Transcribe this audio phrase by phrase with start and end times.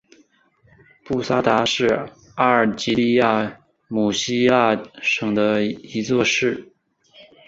[1.05, 6.73] 布萨达是阿尔及利亚姆西拉省的一座城市。